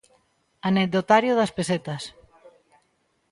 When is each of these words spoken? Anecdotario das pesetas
Anecdotario 0.69 1.33
das 1.39 1.55
pesetas 1.57 2.03